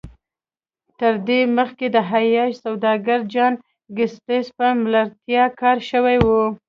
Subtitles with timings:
[0.99, 3.53] تر دې مخکې د عیاش سوداګر جان
[3.97, 6.27] ګیټس په ملتیا کار شوی و